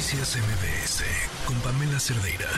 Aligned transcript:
Noticias 0.00 0.34
MBS 0.38 1.04
con 1.46 1.56
Pamela 1.60 1.98
Cerdeira. 1.98 2.48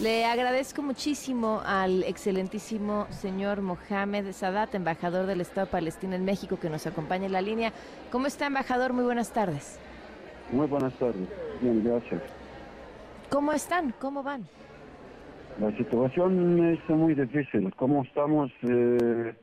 Le 0.00 0.24
agradezco 0.24 0.80
muchísimo 0.80 1.60
al 1.62 2.04
excelentísimo 2.04 3.06
señor 3.10 3.60
Mohamed 3.60 4.32
Sadat, 4.32 4.74
embajador 4.74 5.26
del 5.26 5.42
Estado 5.42 5.66
palestino 5.66 6.14
en 6.14 6.24
México, 6.24 6.58
que 6.58 6.70
nos 6.70 6.86
acompaña 6.86 7.26
en 7.26 7.32
la 7.32 7.42
línea. 7.42 7.70
¿Cómo 8.10 8.28
está, 8.28 8.46
embajador? 8.46 8.94
Muy 8.94 9.04
buenas 9.04 9.30
tardes. 9.30 9.78
Muy 10.50 10.66
buenas 10.66 10.94
tardes. 10.94 11.28
Bien, 11.60 11.84
gracias. 11.84 12.22
¿Cómo 13.28 13.52
están? 13.52 13.92
¿Cómo 14.00 14.22
van? 14.22 14.46
La 15.60 15.70
situación 15.76 16.64
es 16.64 16.88
muy 16.88 17.14
difícil. 17.14 17.74
¿Cómo 17.74 18.04
estamos? 18.04 18.50
Eh, 18.62 19.34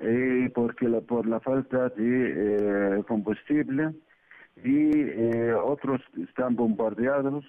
eh, 0.00 0.50
porque 0.54 0.88
la, 0.88 1.00
por 1.00 1.26
la 1.26 1.40
falta 1.40 1.88
de 1.88 2.98
eh, 2.98 3.02
combustible 3.08 3.94
y 4.62 4.92
eh, 4.92 5.52
otros 5.54 6.00
están 6.16 6.54
bombardeados 6.54 7.44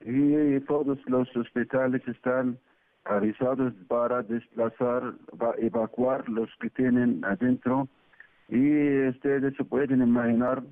y 0.00 0.60
todos 0.60 0.98
los 1.06 1.34
hospitales 1.36 2.06
están 2.06 2.58
avisados 3.04 3.72
para 3.88 4.22
desplazar, 4.22 5.14
evacuar 5.58 6.28
los 6.28 6.48
que 6.60 6.70
tienen 6.70 7.24
adentro. 7.24 7.88
Y 8.48 9.08
ustedes 9.08 9.54
se 9.56 9.64
pueden 9.64 10.02
imaginar 10.02 10.62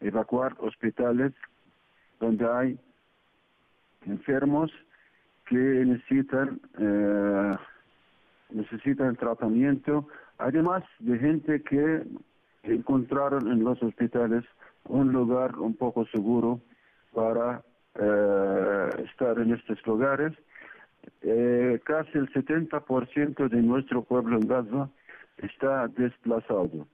evacuar 0.00 0.54
hospitales 0.58 1.32
donde 2.20 2.46
hay 2.50 2.78
enfermos 4.06 4.70
que 5.46 5.56
necesitan 5.56 6.60
necesitan 8.50 9.16
tratamiento 9.16 10.06
además 10.38 10.84
de 11.00 11.18
gente 11.18 11.62
que 11.62 12.02
encontraron 12.62 13.50
en 13.50 13.64
los 13.64 13.82
hospitales 13.82 14.44
un 14.84 15.12
lugar 15.12 15.58
un 15.58 15.74
poco 15.74 16.06
seguro 16.06 16.60
para 17.12 17.62
eh, 17.96 18.88
estar 19.04 19.38
en 19.38 19.54
estos 19.54 19.84
lugares. 19.86 20.32
Eh, 21.22 21.80
casi 21.84 22.18
el 22.18 22.32
70% 22.32 23.48
de 23.48 23.62
nuestro 23.62 24.02
pueblo 24.02 24.36
en 24.36 24.48
Gaza 24.48 24.88
está 25.38 25.88
desplazado. 25.88 26.86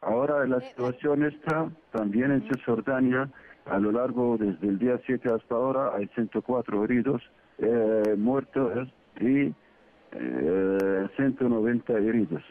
Ahora 0.00 0.46
la 0.46 0.60
situación 0.60 1.24
está 1.24 1.70
también 1.92 2.30
en 2.30 2.42
Cisjordania, 2.48 3.30
a 3.64 3.78
lo 3.78 3.90
largo 3.90 4.36
desde 4.38 4.68
el 4.68 4.78
día 4.78 5.00
7 5.06 5.30
hasta 5.30 5.54
ahora 5.54 5.96
hay 5.96 6.06
104 6.08 6.84
heridos, 6.84 7.22
eh, 7.58 8.14
muertos 8.16 8.88
y 9.20 9.54
190 11.16 11.92
heridos. 11.94 12.42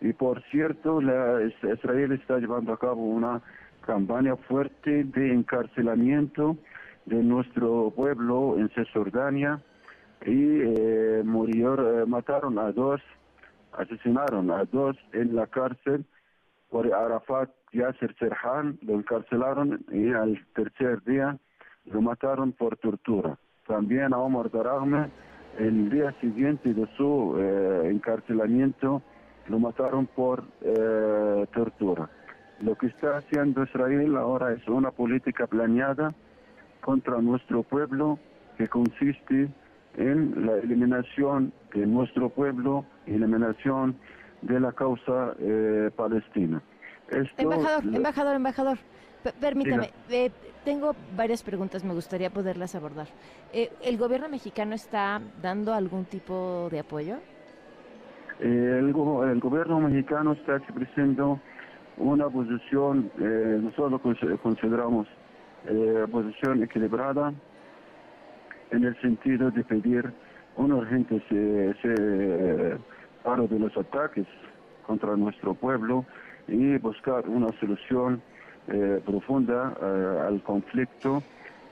Y 0.00 0.12
por 0.12 0.42
cierto, 0.50 1.00
la, 1.00 1.40
Israel 1.42 2.12
está 2.12 2.38
llevando 2.38 2.72
a 2.72 2.78
cabo 2.78 3.02
una 3.02 3.40
campaña 3.86 4.36
fuerte 4.36 5.04
de 5.04 5.32
encarcelamiento 5.32 6.56
de 7.08 7.22
nuestro 7.22 7.90
pueblo 7.90 8.58
en 8.58 8.68
Cisjordania 8.70 9.60
y 10.26 10.60
eh, 10.60 11.22
murió, 11.24 11.74
eh, 11.74 12.06
mataron 12.06 12.58
a 12.58 12.70
dos, 12.72 13.00
asesinaron 13.72 14.50
a 14.50 14.64
dos 14.64 14.96
en 15.12 15.34
la 15.34 15.46
cárcel 15.46 16.04
por 16.70 16.92
Arafat 16.92 17.50
Yasser 17.72 18.14
Serhan, 18.18 18.78
lo 18.82 18.94
encarcelaron 18.94 19.84
y 19.90 20.12
al 20.12 20.38
tercer 20.54 21.02
día 21.04 21.38
lo 21.86 22.02
mataron 22.02 22.52
por 22.52 22.76
tortura. 22.76 23.38
También 23.66 24.12
a 24.12 24.18
Omar 24.18 24.50
Darahme, 24.50 25.10
el 25.58 25.90
día 25.90 26.12
siguiente 26.20 26.74
de 26.74 26.86
su 26.96 27.36
eh, 27.38 27.90
encarcelamiento, 27.90 29.02
lo 29.48 29.58
mataron 29.58 30.06
por 30.06 30.44
eh, 30.60 31.46
tortura. 31.54 32.10
Lo 32.60 32.74
que 32.74 32.88
está 32.88 33.18
haciendo 33.18 33.62
Israel 33.62 34.16
ahora 34.16 34.52
es 34.52 34.66
una 34.68 34.90
política 34.90 35.46
planeada 35.46 36.14
contra 36.80 37.20
nuestro 37.20 37.62
pueblo 37.62 38.18
que 38.56 38.68
consiste 38.68 39.48
en 39.96 40.46
la 40.46 40.56
eliminación 40.56 41.52
de 41.74 41.86
nuestro 41.86 42.28
pueblo, 42.28 42.84
eliminación 43.06 43.96
de 44.42 44.60
la 44.60 44.72
causa 44.72 45.34
eh, 45.38 45.90
palestina. 45.96 46.62
embajador, 47.36 47.94
embajador, 47.94 48.36
embajador, 48.36 48.78
permítame, 49.40 49.90
eh, 50.10 50.30
tengo 50.64 50.94
varias 51.16 51.42
preguntas, 51.42 51.84
me 51.84 51.94
gustaría 51.94 52.30
poderlas 52.30 52.74
abordar. 52.74 53.08
¿El 53.52 53.96
gobierno 53.96 54.28
mexicano 54.28 54.74
está 54.74 55.20
dando 55.42 55.74
algún 55.74 56.04
tipo 56.04 56.68
de 56.70 56.80
apoyo? 56.80 57.16
el, 58.40 58.94
el, 59.28 59.40
gobierno 59.40 59.80
mexicano 59.80 60.32
está 60.32 60.56
expresando 60.56 61.40
una 61.96 62.28
posición, 62.28 63.10
eh, 63.20 63.58
nosotros 63.60 64.00
consideramos 64.42 65.06
eh, 65.66 66.06
posición 66.10 66.62
equilibrada 66.62 67.32
en 68.70 68.84
el 68.84 69.00
sentido 69.00 69.50
de 69.50 69.64
pedir 69.64 70.12
un 70.56 70.72
urgente 70.72 71.20
paro 73.22 73.46
de 73.48 73.58
los 73.58 73.76
ataques 73.76 74.26
contra 74.86 75.16
nuestro 75.16 75.54
pueblo 75.54 76.04
y 76.46 76.78
buscar 76.78 77.28
una 77.28 77.48
solución 77.60 78.22
eh, 78.68 79.00
profunda 79.04 79.76
eh, 79.80 80.26
al 80.28 80.42
conflicto. 80.42 81.22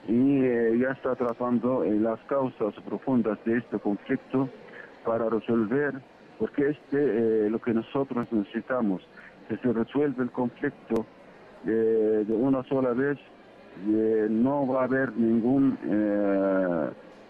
Y 0.08 0.40
ya 0.78 0.90
está 0.90 1.16
tratando 1.16 1.82
las 1.84 2.20
causas 2.26 2.74
profundas 2.84 3.38
de 3.44 3.58
este 3.58 3.76
conflicto 3.80 4.48
para 5.04 5.28
resolver 5.28 5.94
porque 6.38 6.68
este 6.68 7.50
lo 7.50 7.58
que 7.58 7.74
nosotros 7.74 8.30
necesitamos, 8.30 9.02
que 9.48 9.56
se 9.56 9.72
resuelva 9.72 10.22
el 10.22 10.30
conflicto 10.30 11.04
de 11.64 12.24
una 12.28 12.62
sola 12.64 12.92
vez, 12.92 13.18
eh, 13.88 14.26
no 14.30 14.66
va 14.66 14.82
a 14.82 14.84
haber 14.84 15.16
ningún 15.16 15.78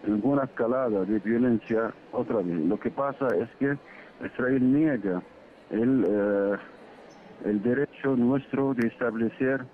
ninguna 0.06 0.44
escalada 0.44 1.04
de 1.04 1.18
violencia 1.18 1.92
otra 2.12 2.36
vez. 2.36 2.56
Lo 2.66 2.78
que 2.78 2.90
pasa 2.90 3.26
es 3.36 3.48
que 3.58 3.76
Israel 4.24 4.72
niega 4.72 5.20
el, 5.70 6.58
el 7.44 7.62
derecho 7.62 8.14
nuestro 8.14 8.72
de 8.74 8.86
establecer 8.86 9.64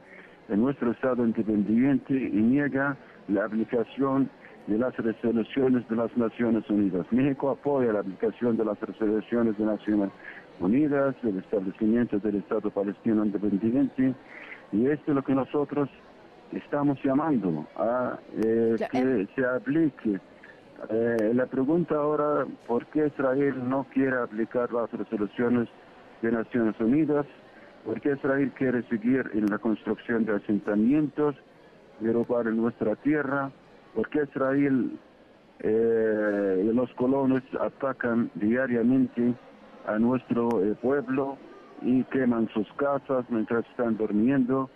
nuestro 0.49 0.93
Estado 0.93 1.25
independiente 1.25 2.15
y 2.15 2.41
niega 2.41 2.97
la 3.29 3.45
aplicación 3.45 4.31
de 4.67 4.79
las 4.79 4.97
resoluciones 4.97 5.89
de 5.89 5.97
las 5.97 6.17
Naciones 6.17 6.69
Unidas. 6.71 7.07
México 7.11 7.51
apoya 7.51 7.93
la 7.93 8.01
aplicación 8.01 8.57
de 8.57 8.65
las 8.65 8.81
resoluciones 8.81 9.59
de 9.59 9.65
Naciones 9.65 10.11
Unidas, 10.61 11.15
el 11.23 11.39
establecimiento 11.39 12.19
del 12.19 12.37
Estado 12.37 12.71
palestino 12.71 13.25
independiente, 13.25 14.15
y 14.73 14.87
esto 14.87 15.11
es 15.11 15.15
lo 15.15 15.23
que 15.23 15.35
nosotros 15.35 15.89
estamos 16.53 16.99
llamando 17.03 17.67
a 17.77 18.19
eh, 18.45 18.77
que 18.91 19.29
se 19.35 19.45
aplique 19.47 20.21
Eh, 20.91 21.33
la 21.35 21.47
pregunta 21.47 21.95
ahora, 21.95 22.45
¿por 22.67 22.87
qué 22.87 23.07
Israel 23.07 23.55
no 23.69 23.87
quiere 23.93 24.17
aplicar 24.17 24.73
las 24.73 24.91
resoluciones 24.91 25.69
de 26.23 26.33
Naciones 26.33 26.75
Unidas? 26.81 27.25
¿Por 27.85 28.01
qué 28.01 28.15
Israel 28.15 28.51
quiere 28.57 28.83
seguir 28.89 29.31
en 29.33 29.47
la 29.47 29.59
construcción 29.59 30.25
de 30.25 30.35
asentamientos, 30.35 31.37
derrobar 32.01 32.49
en 32.49 32.57
nuestra 32.57 32.97
tierra? 32.97 33.53
¿Por 33.95 34.09
qué 34.09 34.25
Israel 34.25 34.99
eh, 35.61 36.65
y 36.65 36.75
los 36.75 36.93
colonos 36.95 37.43
atacan 37.61 38.31
diariamente 38.35 39.35
a 39.87 40.01
nuestro 40.01 40.49
eh, 40.65 40.75
pueblo 40.83 41.39
y 41.83 42.03
queman 42.05 42.49
sus 42.49 42.67
casas 42.73 43.25
mientras 43.29 43.65
están 43.71 43.97
durmiendo? 43.97 44.69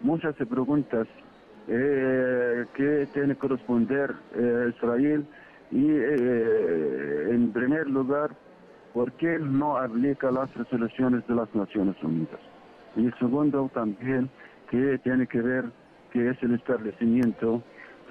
Muchas 0.00 0.34
preguntas 0.34 1.06
eh, 1.68 2.64
que 2.74 3.06
tiene 3.12 3.36
que 3.36 3.48
responder 3.48 4.14
eh, 4.34 4.72
Israel 4.76 5.26
y 5.70 5.86
eh, 5.90 7.28
en 7.30 7.52
primer 7.52 7.88
lugar, 7.88 8.30
¿por 8.92 9.12
qué 9.12 9.38
no 9.38 9.76
aplica 9.76 10.30
las 10.30 10.52
resoluciones 10.54 11.26
de 11.26 11.34
las 11.34 11.52
Naciones 11.54 11.96
Unidas? 12.02 12.40
Y 12.96 13.10
segundo 13.18 13.70
también, 13.74 14.30
que 14.70 14.98
tiene 14.98 15.26
que 15.26 15.40
ver 15.40 15.64
que 16.12 16.30
es 16.30 16.42
el 16.42 16.54
establecimiento, 16.54 17.62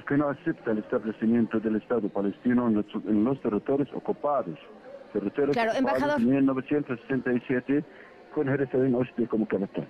que 0.08 0.18
no 0.18 0.28
acepta 0.30 0.72
el 0.72 0.80
establecimiento 0.80 1.60
del 1.62 1.78
Estado 1.78 2.10
palestino 2.10 2.68
en 2.68 2.74
los, 2.76 2.86
en 3.08 3.24
los 3.24 3.40
territorios 3.42 3.88
ocupados. 3.94 4.60
Territorios 5.14 5.54
Claro, 5.56 5.72
ocupados 5.72 6.02
embajador. 6.02 6.22
en 6.22 6.30
1967 6.30 7.86
con 8.34 8.48
Jerusalén 8.48 8.96
Oeste 8.96 9.28
como 9.28 9.48
capital. 9.48 9.88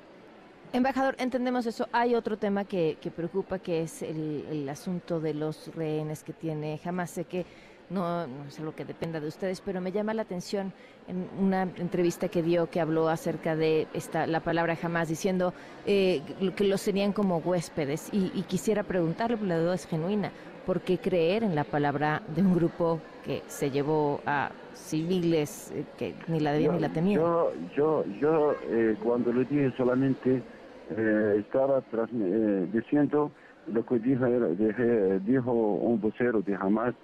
Embajador, 0.73 1.15
entendemos 1.19 1.67
eso. 1.67 1.87
Hay 1.91 2.15
otro 2.15 2.37
tema 2.37 2.65
que, 2.65 2.97
que 2.99 3.11
preocupa, 3.11 3.59
que 3.59 3.83
es 3.83 4.01
el, 4.01 4.43
el 4.49 4.67
asunto 4.67 5.19
de 5.19 5.35
los 5.35 5.73
rehenes 5.75 6.23
que 6.23 6.33
tiene 6.33 6.79
Jamás. 6.83 7.11
Sé 7.11 7.25
que 7.25 7.45
no, 7.91 8.25
no 8.25 8.45
es 8.47 8.57
algo 8.57 8.73
que 8.73 8.83
dependa 8.83 9.19
de 9.19 9.27
ustedes, 9.27 9.61
pero 9.61 9.81
me 9.81 9.91
llama 9.91 10.15
la 10.15 10.23
atención 10.23 10.73
en 11.07 11.29
una 11.39 11.61
entrevista 11.61 12.27
que 12.27 12.41
dio 12.41 12.71
que 12.71 12.81
habló 12.81 13.07
acerca 13.07 13.55
de 13.55 13.87
esta 13.93 14.25
la 14.25 14.39
palabra 14.39 14.75
jamás, 14.75 15.09
diciendo 15.09 15.53
eh, 15.85 16.23
que 16.55 16.63
los 16.63 16.81
serían 16.81 17.13
como 17.13 17.37
huéspedes. 17.37 18.09
Y, 18.11 18.31
y 18.33 18.41
quisiera 18.41 18.81
preguntarle, 18.81 19.37
porque 19.37 19.49
la 19.53 19.59
duda 19.59 19.75
es 19.75 19.85
genuina, 19.85 20.31
¿por 20.65 20.81
qué 20.81 20.97
creer 20.97 21.43
en 21.43 21.53
la 21.53 21.65
palabra 21.65 22.23
de 22.35 22.41
un 22.41 22.55
grupo 22.55 22.99
que 23.23 23.43
se 23.45 23.69
llevó 23.69 24.21
a 24.25 24.49
civiles 24.73 25.71
eh, 25.75 25.85
que 25.99 26.15
ni 26.27 26.39
la 26.39 26.51
debían 26.51 26.77
ni 26.77 26.81
la 26.81 26.89
temían? 26.89 27.21
Yo, 27.21 27.51
yo, 27.75 28.05
yo 28.19 28.55
eh, 28.71 28.95
cuando 29.03 29.31
lo 29.31 29.41
dije 29.41 29.71
solamente 29.77 30.41
eh, 30.89 31.35
estaba 31.39 31.81
tras- 31.83 32.11
eh, 32.13 32.67
diciendo 32.71 33.31
lo 33.67 33.83
que 33.85 33.99
dijo, 33.99 34.25
dije- 34.25 35.19
dijo 35.21 35.51
un 35.53 35.99
vocero 36.01 36.41
de 36.41 36.55
Hamas 36.55 36.95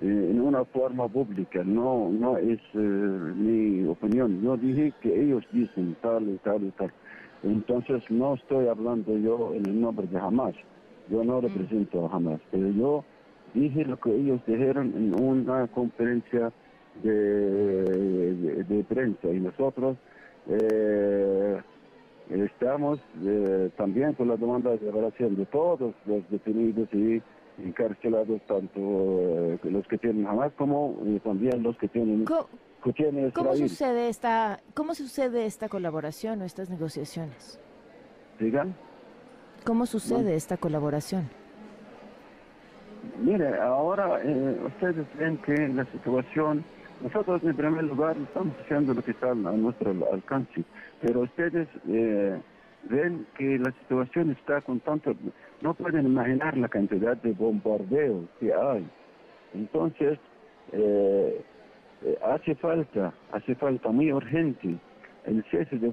eh, 0.00 0.28
en 0.30 0.40
una 0.40 0.64
forma 0.66 1.08
pública, 1.08 1.62
no, 1.64 2.10
no 2.10 2.36
es 2.38 2.60
eh, 2.74 2.78
mi 2.78 3.86
opinión. 3.86 4.40
Yo 4.42 4.56
dije 4.56 4.92
que 5.00 5.22
ellos 5.24 5.44
dicen 5.52 5.96
tal 6.02 6.28
y 6.28 6.38
tal 6.38 6.64
y 6.64 6.72
tal. 6.72 6.92
Entonces 7.42 8.02
no 8.10 8.34
estoy 8.34 8.66
hablando 8.68 9.16
yo 9.18 9.54
en 9.54 9.68
el 9.68 9.80
nombre 9.80 10.06
de 10.08 10.18
Hamas. 10.18 10.54
Yo 11.06 11.22
no 11.24 11.40
represento 11.40 12.06
a 12.06 12.16
Hamas, 12.16 12.40
pero 12.50 12.70
yo 12.70 13.04
dije 13.54 13.84
lo 13.84 13.96
que 13.98 14.14
ellos 14.14 14.42
dijeron 14.46 14.94
en 14.96 15.14
una 15.14 15.68
conferencia 15.68 16.52
de, 16.94 17.10
de- 17.10 18.64
de 18.64 18.84
prensa 18.84 19.28
y 19.28 19.40
nosotros 19.40 19.98
eh, 20.46 21.56
estamos 22.30 23.00
eh, 23.22 23.70
también 23.76 24.14
con 24.14 24.28
la 24.28 24.36
demanda 24.36 24.70
de 24.70 24.78
liberación 24.78 25.36
de 25.36 25.46
todos 25.46 25.94
los 26.06 26.30
detenidos 26.30 26.88
y 26.92 27.22
encarcelados, 27.58 28.40
tanto 28.46 28.80
eh, 28.80 29.58
los 29.64 29.86
que 29.86 29.98
tienen 29.98 30.26
Hamas 30.26 30.52
como 30.54 30.96
eh, 31.06 31.20
también 31.22 31.62
los 31.62 31.76
que 31.78 31.88
tienen, 31.88 32.24
que 32.92 33.30
¿Cómo 33.32 33.56
sucede 33.56 34.08
esta, 34.10 34.60
cómo 34.74 34.94
sucede 34.94 35.46
esta 35.46 35.68
colaboración 35.70 36.42
o 36.42 36.44
estas 36.44 36.68
negociaciones? 36.68 37.58
Digan. 38.38 38.74
¿Cómo 39.64 39.86
sucede 39.86 40.34
esta 40.34 40.58
colaboración? 40.58 41.30
Mire, 43.22 43.58
ahora 43.58 44.20
eh, 44.22 44.60
ustedes 44.66 45.06
ven 45.18 45.38
que 45.38 45.68
la 45.68 45.86
situación, 45.92 46.64
nosotros 47.02 47.42
en 47.44 47.56
primer 47.56 47.84
lugar 47.84 48.16
estamos 48.16 48.54
haciendo 48.60 48.94
lo 48.94 49.02
que 49.02 49.10
está 49.10 49.30
a 49.30 49.34
nuestro 49.34 49.94
alcance, 50.12 50.64
pero 51.00 51.20
ustedes 51.20 51.68
eh, 51.88 52.40
ven 52.84 53.26
que 53.36 53.58
la 53.58 53.72
situación 53.72 54.30
está 54.30 54.60
con 54.60 54.80
tanto, 54.80 55.14
no 55.60 55.74
pueden 55.74 56.06
imaginar 56.06 56.56
la 56.56 56.68
cantidad 56.68 57.16
de 57.16 57.32
bombardeos 57.32 58.26
que 58.40 58.52
hay. 58.52 58.86
Entonces, 59.54 60.18
eh, 60.72 61.42
eh, 62.04 62.18
hace 62.24 62.54
falta, 62.56 63.12
hace 63.32 63.54
falta 63.54 63.90
muy 63.90 64.12
urgente 64.12 64.76
el 65.26 65.42
cese 65.50 65.78
de, 65.78 65.92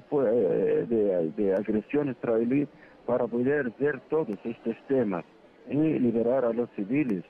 de, 0.86 1.32
de 1.36 1.54
agresión 1.54 2.10
israelí 2.10 2.68
para 3.06 3.26
poder 3.26 3.72
ver 3.78 4.00
todos 4.10 4.38
estos 4.44 4.76
temas 4.88 5.24
y 5.68 5.76
liberar 5.76 6.44
a 6.44 6.52
los 6.52 6.68
civiles. 6.70 7.24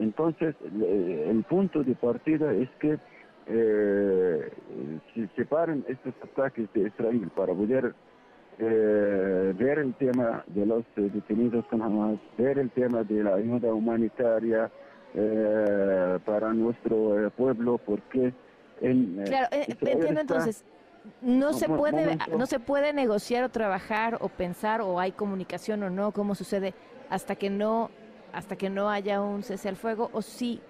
Entonces, 0.00 0.56
eh, 0.82 1.26
el 1.30 1.44
punto 1.44 1.84
de 1.84 1.94
partida 1.94 2.52
es 2.52 2.68
que 2.80 2.98
eh, 3.46 4.50
se 5.14 5.28
separen 5.36 5.84
estos 5.88 6.14
ataques 6.22 6.72
de 6.72 6.88
Israel 6.88 7.30
para 7.36 7.52
poder 7.54 7.94
eh, 8.58 9.54
ver 9.56 9.78
el 9.78 9.94
tema 9.94 10.44
de 10.46 10.66
los 10.66 10.84
eh, 10.96 11.10
detenidos 11.12 11.64
con 11.66 11.82
Hamas, 11.82 12.18
ver 12.36 12.58
el 12.58 12.70
tema 12.70 13.02
de 13.04 13.24
la 13.24 13.34
ayuda 13.34 13.72
humanitaria 13.72 14.70
eh, 15.14 16.18
para 16.24 16.52
nuestro 16.52 17.30
pueblo, 17.36 17.78
porque 17.78 18.32
en, 18.80 19.22
Claro, 19.24 19.48
entiendo 19.52 20.20
entonces. 20.20 20.64
No 21.22 21.54
se 21.54 21.66
puede, 21.66 22.02
momento. 22.02 22.36
no 22.36 22.44
se 22.44 22.60
puede 22.60 22.92
negociar 22.92 23.44
o 23.44 23.48
trabajar 23.48 24.18
o 24.20 24.28
pensar 24.28 24.82
o 24.82 25.00
hay 25.00 25.12
comunicación 25.12 25.82
o 25.82 25.88
no, 25.88 26.12
cómo 26.12 26.34
sucede 26.34 26.74
hasta 27.08 27.36
que 27.36 27.48
no, 27.48 27.90
hasta 28.32 28.56
que 28.56 28.70
no 28.70 28.88
haya 28.88 29.20
un 29.20 29.42
cese 29.42 29.68
al 29.68 29.76
fuego 29.76 30.08
o 30.12 30.22
si 30.22 30.60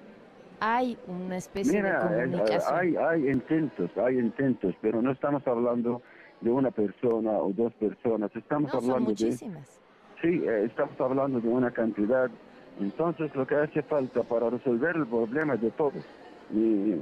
hay 0.61 0.97
una 1.07 1.37
especie 1.37 1.73
Mira, 1.73 1.91
de 1.91 2.25
eh, 2.25 2.27
comunicación. 2.27 2.77
hay, 2.79 2.97
hay 2.97 3.31
intentos, 3.31 3.91
hay 3.97 4.19
intentos, 4.19 4.75
pero 4.81 5.01
no 5.03 5.12
estamos 5.12 5.47
hablando 5.47 6.03
de 6.41 6.51
una 6.51 6.71
persona 6.71 7.33
o 7.33 7.53
dos 7.53 7.73
personas, 7.75 8.31
estamos 8.35 8.73
no, 8.73 8.81
son 8.81 8.91
hablando 8.91 9.11
de... 9.11 9.15
muchísimas. 9.15 9.81
Sí, 10.23 10.29
eh, 10.29 10.65
estamos 10.67 10.99
hablando 11.01 11.41
de 11.41 11.49
una 11.49 11.71
cantidad. 11.71 12.31
Entonces, 12.79 13.35
lo 13.35 13.47
que 13.47 13.55
hace 13.57 13.83
falta 13.83 14.23
para 14.23 14.51
resolver 14.51 14.97
el 14.97 15.07
problema 15.07 15.57
de 15.57 15.71
todos. 15.73 16.05
¿Me, 16.51 16.99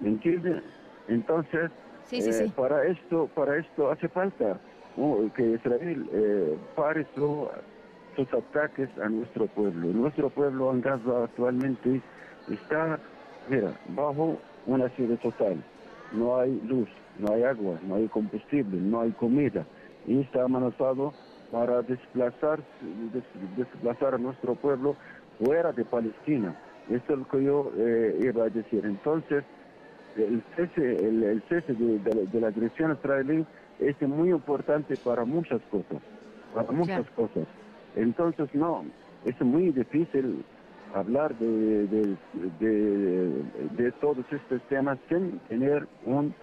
me 0.00 0.08
entiende? 0.08 0.62
Entonces, 1.08 1.70
Sí, 2.04 2.20
sí, 2.22 2.30
eh, 2.30 2.44
sí. 2.46 2.52
para 2.56 2.86
esto 2.86 3.28
para 3.34 3.56
esto 3.58 3.90
hace 3.90 4.08
falta 4.08 4.60
uh, 4.96 5.28
que 5.30 5.42
Israel 5.42 6.08
eh, 6.12 6.56
pare 6.74 7.06
su- 7.14 7.48
sus 8.16 8.32
ataques 8.32 8.90
a 8.98 9.08
nuestro 9.08 9.46
pueblo. 9.48 9.88
Nuestro 9.92 10.30
pueblo 10.30 10.72
en 10.72 10.80
Gaza 10.80 11.24
actualmente 11.24 12.02
está, 12.48 13.00
mira, 13.46 13.74
bajo 13.84 14.42
una 14.64 14.88
serie 14.96 15.16
total. 15.18 15.62
No 16.10 16.38
hay 16.38 16.60
luz, 16.62 16.88
no 17.16 17.32
hay 17.34 17.42
agua, 17.42 17.78
no 17.82 17.96
hay 17.96 18.08
combustible, 18.08 18.78
no 18.80 19.02
hay 19.02 19.12
comida. 19.12 19.66
Y 20.04 20.20
está 20.22 20.44
amenazado 20.44 21.14
para 21.50 21.82
desplazar, 21.82 22.64
des- 22.80 23.24
desplazar 23.34 24.14
a 24.14 24.18
nuestro 24.18 24.56
pueblo 24.56 24.96
fuera 25.38 25.72
de 25.72 25.84
Palestina. 25.84 26.54
Esto 26.88 27.12
es 27.12 27.18
lo 27.18 27.24
que 27.26 27.44
yo 27.44 27.72
eh, 27.76 28.18
iba 28.22 28.44
a 28.44 28.48
decir. 28.50 28.84
Entonces, 28.86 29.44
el 30.14 30.42
cese, 30.54 30.80
el, 31.06 31.22
el 31.24 31.42
cese 31.48 31.74
de, 31.74 31.98
de 31.98 32.14
la- 32.14 32.22
de 32.22 32.40
la 32.40 32.48
agresión 32.48 32.92
israelí 32.92 33.46
es 33.78 34.00
muy 34.02 34.30
importante 34.30 34.96
para 34.96 35.24
muchas 35.24 35.60
cosas, 35.66 36.02
para 36.52 36.70
muchas 36.72 37.10
cosas. 37.10 37.48
Entonces, 37.96 38.48
no, 38.54 38.84
es 39.24 39.40
muy 39.40 39.72
difícil 39.72 40.44
hablar 40.94 41.34
de, 41.38 42.16
todos 44.00 44.24
estos 44.30 44.62
temas 44.68 44.98
sin 45.08 45.38
tener 45.48 45.86
un 46.04 46.34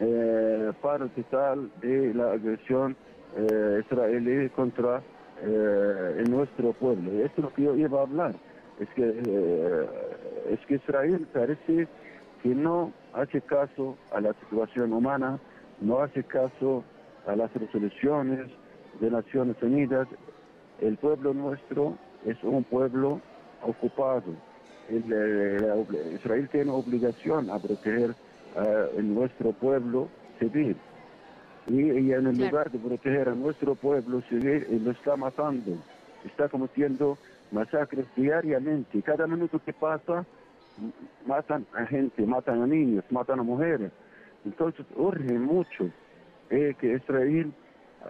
eh, 0.00 0.72
paro 0.80 1.08
total 1.08 1.70
de 1.82 2.14
la 2.14 2.32
agresión 2.32 2.96
eh, 3.36 3.82
israelí 3.84 4.48
contra 4.50 5.02
eh, 5.42 6.24
nuestro 6.28 6.72
pueblo. 6.72 7.10
Esto 7.24 7.40
es 7.40 7.44
lo 7.44 7.54
que 7.54 7.62
yo 7.62 7.76
iba 7.76 8.00
a 8.00 8.02
hablar. 8.02 8.34
Es 8.78 8.88
que, 8.90 9.02
eh, 9.08 9.86
es 10.50 10.60
que 10.66 10.74
Israel 10.76 11.26
parece 11.32 11.86
que 12.42 12.48
no 12.48 12.92
hace 13.12 13.40
caso 13.42 13.96
a 14.12 14.20
la 14.20 14.32
situación 14.34 14.92
humana, 14.92 15.38
no 15.80 16.00
hace 16.00 16.24
caso 16.24 16.82
a 17.26 17.36
las 17.36 17.52
resoluciones 17.54 18.50
de 19.00 19.10
Naciones 19.10 19.56
Unidas. 19.62 20.08
El 20.80 20.96
pueblo 20.96 21.34
nuestro 21.34 21.96
es 22.24 22.36
un 22.42 22.64
pueblo 22.64 23.20
ocupado. 23.62 24.34
El, 24.88 25.04
eh, 25.12 26.14
Israel 26.14 26.48
tiene 26.50 26.70
obligación 26.70 27.50
a 27.50 27.58
proteger 27.58 28.14
a 28.56 29.00
nuestro 29.00 29.52
pueblo 29.52 30.08
civil. 30.38 30.76
Y, 31.68 31.82
y 31.82 32.12
en 32.12 32.26
el 32.26 32.36
Claro. 32.36 32.50
lugar 32.50 32.70
de 32.70 32.78
proteger 32.78 33.28
a 33.28 33.34
nuestro 33.34 33.74
pueblo 33.74 34.22
civil, 34.22 34.66
lo 34.84 34.90
está 34.90 35.16
matando. 35.16 35.76
Está 36.24 36.48
cometiendo 36.48 37.16
masacres 37.52 38.06
diariamente. 38.16 39.00
Cada 39.02 39.26
minuto 39.26 39.60
que 39.64 39.72
pasa, 39.72 40.24
matan 41.26 41.66
a 41.74 41.84
gente, 41.86 42.24
matan 42.26 42.62
a 42.62 42.66
niños, 42.66 43.04
matan 43.10 43.40
a 43.40 43.42
mujeres. 43.42 43.92
Entonces 44.44 44.86
urge 44.96 45.34
mucho 45.38 45.90
eh, 46.48 46.74
que 46.78 46.94
Israel 46.94 47.52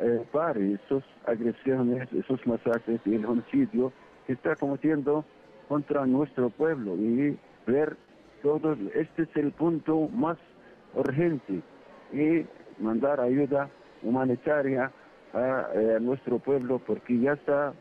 eh, 0.00 0.24
pare 0.30 0.74
esas 0.74 1.02
agresiones, 1.26 2.12
esos 2.12 2.44
masacres 2.46 3.00
y 3.04 3.14
el 3.14 3.24
homicidio 3.24 3.92
que 4.26 4.34
está 4.34 4.56
cometiendo 4.56 5.24
contra 5.68 6.06
nuestro 6.06 6.50
pueblo 6.50 6.96
y 6.96 7.38
ver 7.66 7.96
todo, 8.42 8.76
este 8.94 9.22
es 9.22 9.36
el 9.36 9.52
punto 9.52 10.08
más 10.08 10.38
urgente 10.94 11.60
y 12.12 12.46
mandar 12.82 13.20
ayuda 13.20 13.68
humanitaria 14.02 14.90
a, 15.34 15.68
eh, 15.74 15.96
a 15.96 16.00
nuestro 16.00 16.38
pueblo 16.38 16.78
porque 16.78 17.18
ya 17.18 17.32
está 17.32 17.72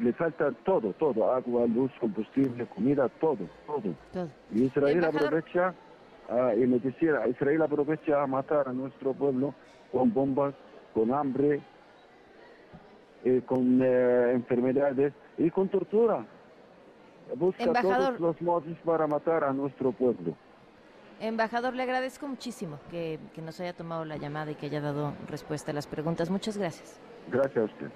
le 0.00 0.12
falta 0.12 0.52
todo, 0.64 0.92
todo, 0.92 1.32
agua, 1.32 1.66
luz, 1.66 1.90
combustible, 2.00 2.66
comida, 2.66 3.08
todo, 3.20 3.48
todo. 3.66 3.94
Todo. 4.12 4.28
Y 4.52 4.64
Israel 4.64 5.04
aprovecha, 5.04 5.74
ah, 6.28 6.52
y 6.54 6.66
me 6.66 6.78
decía, 6.78 7.26
Israel 7.28 7.62
aprovecha 7.62 8.22
a 8.22 8.26
matar 8.26 8.68
a 8.68 8.72
nuestro 8.72 9.12
pueblo 9.14 9.54
con 9.92 10.12
bombas, 10.12 10.54
con 10.94 11.12
hambre, 11.14 11.60
eh, 13.24 13.42
con 13.46 13.80
eh, 13.82 14.32
enfermedades 14.32 15.12
y 15.36 15.50
con 15.50 15.68
tortura. 15.68 16.24
Busca 17.36 17.64
Embajador- 17.64 18.14
todos 18.16 18.20
los 18.20 18.42
modos 18.42 18.76
para 18.84 19.06
matar 19.06 19.44
a 19.44 19.52
nuestro 19.52 19.92
pueblo. 19.92 20.34
Embajador, 21.20 21.74
le 21.74 21.82
agradezco 21.82 22.28
muchísimo 22.28 22.78
que, 22.90 23.18
que 23.34 23.42
nos 23.42 23.58
haya 23.60 23.72
tomado 23.72 24.04
la 24.04 24.16
llamada 24.16 24.52
y 24.52 24.54
que 24.54 24.66
haya 24.66 24.80
dado 24.80 25.14
respuesta 25.28 25.72
a 25.72 25.74
las 25.74 25.86
preguntas. 25.88 26.30
Muchas 26.30 26.56
gracias. 26.56 27.00
Gracias 27.30 27.56
a 27.58 27.64
usted. 27.64 27.90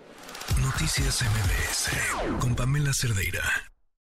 Noticias 0.61 1.23
MBS 1.23 2.41
con 2.41 2.55
Pamela 2.57 2.93
Cerdeira. 2.93 3.41